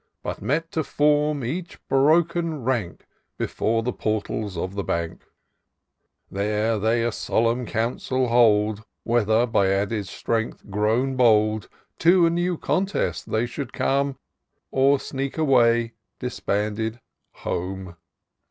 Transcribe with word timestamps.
But 0.23 0.41
met 0.41 0.71
to 0.71 0.83
form 0.83 1.45
each 1.45 1.77
broken 1.87 2.63
rank. 2.63 3.05
Before 3.37 3.83
the 3.83 3.93
portals 3.93 4.57
of 4.57 4.73
the 4.73 4.83
Bank 4.83 5.21
i 5.23 5.29
There 6.31 6.79
they 6.79 7.03
a 7.03 7.11
solemn 7.11 7.67
council 7.67 8.27
hold, 8.29 8.83
Whether, 9.03 9.45
by 9.45 9.67
added 9.69 10.07
strength 10.07 10.67
grown 10.71 11.15
bold, 11.17 11.69
To 11.99 12.25
a 12.25 12.31
new 12.31 12.57
contest 12.57 13.29
they 13.29 13.45
should 13.45 13.73
come. 13.73 14.17
Or 14.71 14.99
sneak 14.99 15.37
away 15.37 15.93
disbanded 16.17 16.99
home. 17.33 17.95